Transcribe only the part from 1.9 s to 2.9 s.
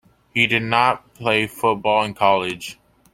in college.